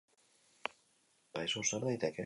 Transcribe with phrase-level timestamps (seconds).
[1.43, 2.19] Aizu, sar naiteke?